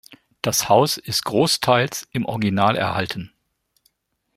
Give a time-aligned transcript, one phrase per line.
[0.41, 3.31] Das Haus ist großteils im Original erhalten.